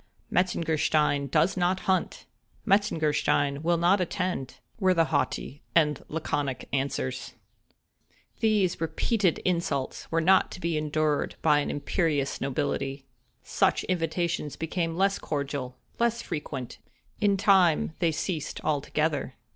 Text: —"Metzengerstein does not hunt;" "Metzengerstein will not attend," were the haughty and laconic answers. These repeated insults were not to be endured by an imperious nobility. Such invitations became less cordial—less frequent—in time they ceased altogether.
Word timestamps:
—"Metzengerstein 0.31 1.27
does 1.29 1.55
not 1.55 1.81
hunt;" 1.81 2.25
"Metzengerstein 2.65 3.61
will 3.61 3.77
not 3.77 4.01
attend," 4.01 4.55
were 4.79 4.95
the 4.95 5.05
haughty 5.13 5.61
and 5.75 6.03
laconic 6.09 6.67
answers. 6.73 7.33
These 8.39 8.81
repeated 8.81 9.37
insults 9.45 10.11
were 10.11 10.19
not 10.19 10.49
to 10.53 10.59
be 10.59 10.75
endured 10.75 11.35
by 11.43 11.59
an 11.59 11.69
imperious 11.69 12.41
nobility. 12.41 13.05
Such 13.43 13.83
invitations 13.83 14.55
became 14.55 14.97
less 14.97 15.19
cordial—less 15.19 16.23
frequent—in 16.23 17.37
time 17.37 17.93
they 17.99 18.11
ceased 18.11 18.59
altogether. 18.63 19.35